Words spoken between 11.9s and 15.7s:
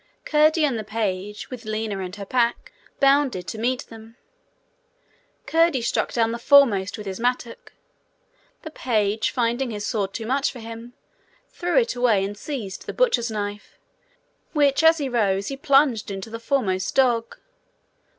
away and seized the butcher's knife, which as he rose he